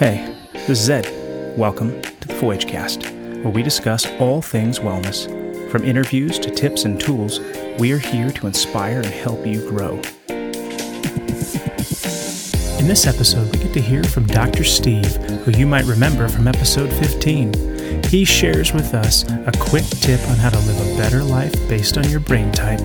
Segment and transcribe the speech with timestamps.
[0.00, 1.06] Hey, this is Ed.
[1.58, 5.28] Welcome to the Voyage Cast, where we discuss all things wellness.
[5.70, 7.38] From interviews to tips and tools,
[7.78, 9.96] we are here to inspire and help you grow.
[12.78, 14.64] In this episode, we get to hear from Dr.
[14.64, 18.02] Steve, who you might remember from episode 15.
[18.04, 21.98] He shares with us a quick tip on how to live a better life based
[21.98, 22.80] on your brain type.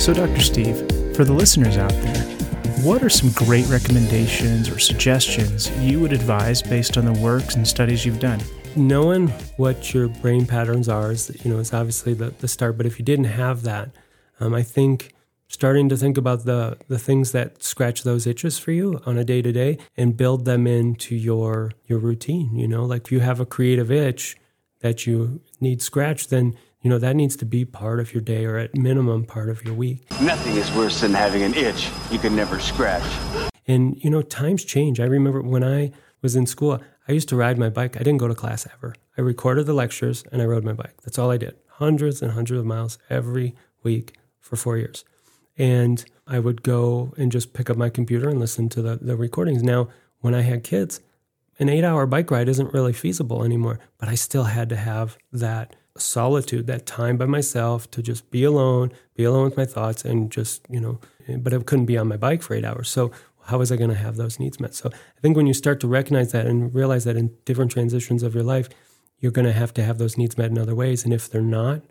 [0.00, 0.40] So, Dr.
[0.40, 0.78] Steve,
[1.14, 2.35] for the listeners out there,
[2.82, 7.66] what are some great recommendations or suggestions you would advise based on the works and
[7.66, 8.40] studies you've done?
[8.76, 12.76] Knowing what your brain patterns are is, you know, is obviously the, the start.
[12.76, 13.90] But if you didn't have that,
[14.40, 15.14] um, I think
[15.48, 19.24] starting to think about the the things that scratch those itches for you on a
[19.24, 22.56] day to day and build them into your your routine.
[22.56, 24.36] You know, like if you have a creative itch
[24.80, 26.54] that you need scratched, then
[26.86, 29.64] you know, that needs to be part of your day or at minimum part of
[29.64, 30.08] your week.
[30.20, 33.02] Nothing is worse than having an itch you can never scratch.
[33.66, 35.00] And, you know, times change.
[35.00, 35.90] I remember when I
[36.22, 37.96] was in school, I used to ride my bike.
[37.96, 38.94] I didn't go to class ever.
[39.18, 40.94] I recorded the lectures and I rode my bike.
[41.02, 41.56] That's all I did.
[41.70, 45.04] Hundreds and hundreds of miles every week for four years.
[45.58, 49.16] And I would go and just pick up my computer and listen to the, the
[49.16, 49.64] recordings.
[49.64, 49.88] Now,
[50.20, 51.00] when I had kids,
[51.58, 55.18] an eight hour bike ride isn't really feasible anymore, but I still had to have
[55.32, 60.04] that solitude, that time by myself to just be alone, be alone with my thoughts,
[60.04, 60.98] and just, you know,
[61.38, 62.88] but I couldn't be on my bike for eight hours.
[62.88, 63.10] So,
[63.46, 64.74] how was I going to have those needs met?
[64.74, 68.22] So, I think when you start to recognize that and realize that in different transitions
[68.22, 68.68] of your life,
[69.18, 71.04] you're going to have to have those needs met in other ways.
[71.04, 71.82] And if they're not,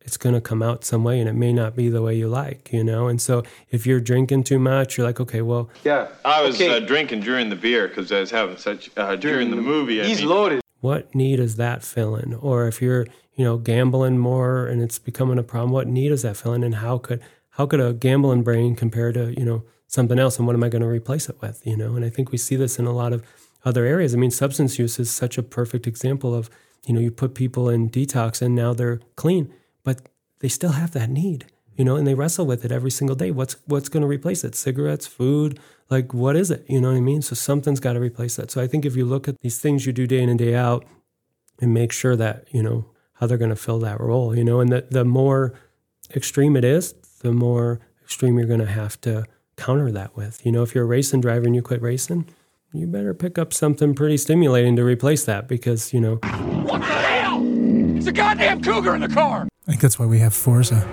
[0.00, 2.28] it's going to come out some way and it may not be the way you
[2.28, 3.08] like, you know?
[3.08, 5.68] And so if you're drinking too much, you're like, okay, well.
[5.84, 6.08] Yeah.
[6.24, 6.76] I was okay.
[6.76, 10.02] uh, drinking during the beer because I was having such, uh, during, during, the movie.
[10.02, 10.60] He's loaded.
[10.80, 12.34] What need is that filling?
[12.34, 13.06] Or if you're
[13.38, 15.70] you know, gambling more and it's becoming a problem.
[15.70, 19.32] What need is that filling, and how could how could a gambling brain compare to
[19.38, 21.64] you know something else, and what am I going to replace it with?
[21.64, 23.24] You know, and I think we see this in a lot of
[23.64, 24.12] other areas.
[24.12, 26.50] I mean, substance use is such a perfect example of
[26.84, 29.54] you know you put people in detox and now they're clean,
[29.84, 30.08] but
[30.40, 31.46] they still have that need.
[31.76, 33.30] You know, and they wrestle with it every single day.
[33.30, 34.56] What's what's going to replace it?
[34.56, 35.60] Cigarettes, food,
[35.90, 36.64] like what is it?
[36.68, 37.22] You know what I mean?
[37.22, 38.50] So something's got to replace that.
[38.50, 40.56] So I think if you look at these things you do day in and day
[40.56, 40.84] out,
[41.60, 42.86] and make sure that you know
[43.18, 44.60] how they're going to fill that role, you know.
[44.60, 45.54] And the, the more
[46.14, 49.24] extreme it is, the more extreme you're going to have to
[49.56, 50.44] counter that with.
[50.46, 52.26] You know, if you're a racing driver and you quit racing,
[52.72, 56.16] you better pick up something pretty stimulating to replace that because, you know.
[56.16, 57.42] What the hell?
[57.96, 59.48] It's a goddamn cougar in the car.
[59.66, 60.86] I think that's why we have Forza.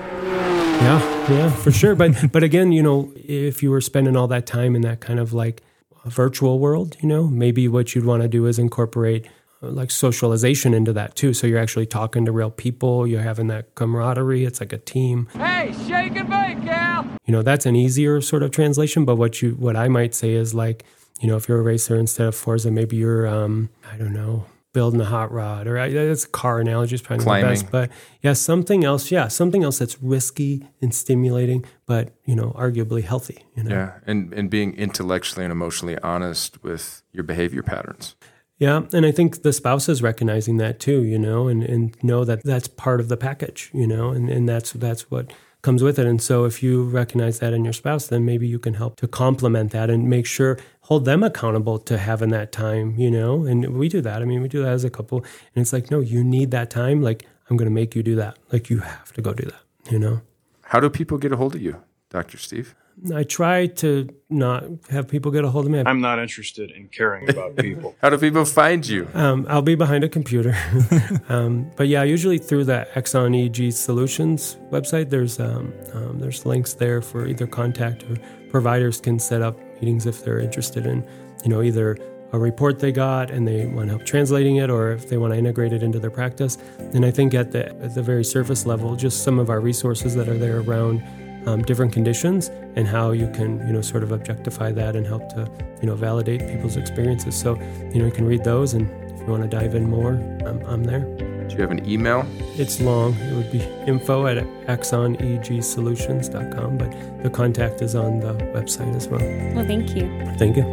[0.76, 1.96] Yeah, yeah, for sure.
[1.96, 5.20] But but again, you know, if you were spending all that time in that kind
[5.20, 5.64] of like
[6.06, 9.26] virtual world, you know, maybe what you'd want to do is incorporate
[9.72, 11.34] like socialization into that too.
[11.34, 13.08] So you're actually talking to real people.
[13.08, 14.46] You're having that camaraderie.
[14.46, 15.28] It's like a team.
[15.34, 17.06] Hey, shake and bake, gal.
[17.26, 19.06] You know, that's an easier sort of translation.
[19.06, 20.86] But what you, what I might say is like,
[21.22, 24.46] you know, if you're a racer instead of Forza, maybe you're, um, I don't know,
[24.76, 27.46] building a hot rod, or that's a car analogy is probably Climbing.
[27.46, 27.72] the best.
[27.72, 29.10] But yeah, something else.
[29.10, 33.46] Yeah, something else that's risky and stimulating, but you know, arguably healthy.
[33.56, 33.74] You know?
[33.74, 38.16] Yeah, and and being intellectually and emotionally honest with your behavior patterns.
[38.58, 42.24] Yeah, and I think the spouse is recognizing that too, you know, and, and know
[42.24, 46.00] that that's part of the package, you know, and, and that's that's what comes with
[46.00, 46.06] it.
[46.06, 49.08] And so if you recognize that in your spouse, then maybe you can help to
[49.08, 53.44] complement that and make sure hold them accountable to having that time, you know.
[53.44, 54.22] And we do that.
[54.22, 55.18] I mean, we do that as a couple,
[55.54, 57.02] and it's like, no, you need that time.
[57.02, 58.38] Like I'm going to make you do that.
[58.54, 60.22] Like you have to go do that, you know.
[60.64, 62.74] How do people get a hold of you, Doctor Steve?
[63.14, 65.84] I try to not have people get a hold of me.
[65.86, 67.96] I'm not interested in caring about people.
[68.02, 69.08] How do people find you?
[69.14, 70.56] Um, I'll be behind a computer.
[71.30, 76.74] um, but yeah, usually through the Axon EEG Solutions website, there's um, um, there's links
[76.74, 78.18] there for either contact or
[78.50, 81.06] providers can set up meetings if they're interested in,
[81.44, 81.98] you know, either
[82.32, 85.38] a report they got and they want help translating it or if they want to
[85.38, 86.58] integrate it into their practice.
[86.94, 90.16] And I think at the at the very surface level, just some of our resources
[90.16, 91.04] that are there around
[91.46, 95.28] um, different conditions and how you can you know sort of objectify that and help
[95.30, 95.48] to
[95.82, 97.36] you know validate people's experiences.
[97.36, 97.56] So
[97.94, 100.14] you know you can read those and if you want to dive in more
[100.46, 101.06] I'm, I'm there.
[101.48, 102.26] Do you have an email?
[102.58, 103.14] It's long.
[103.16, 104.38] It would be info at
[104.68, 106.92] axoneegsolutions.com but
[107.24, 109.22] the contact is on the website as well.
[109.56, 110.10] Well thank you.
[110.38, 110.64] Thank you.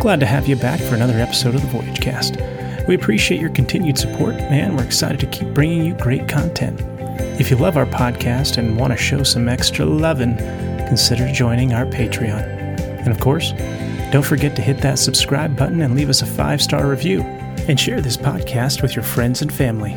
[0.00, 2.36] Glad to have you back for another episode of the voyage cast
[2.86, 6.80] we appreciate your continued support, and we're excited to keep bringing you great content.
[7.40, 10.36] If you love our podcast and want to show some extra loving,
[10.86, 12.42] consider joining our Patreon.
[13.00, 13.52] And of course,
[14.12, 17.22] don't forget to hit that subscribe button and leave us a five star review.
[17.66, 19.94] And share this podcast with your friends and family.